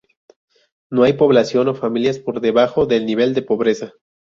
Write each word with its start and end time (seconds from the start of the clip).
No 0.89 1.03
hay 1.03 1.13
población 1.13 1.67
o 1.67 1.75
familias 1.75 2.17
por 2.17 2.41
debajo 2.41 2.87
del 2.87 3.05
nivel 3.05 3.35
de 3.35 3.43
pobreza. 3.43 3.93